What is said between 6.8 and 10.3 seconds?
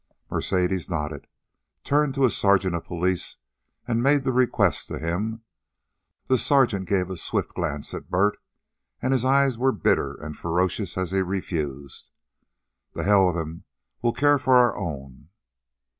gave a swift glance at Bert, and his eyes were bitter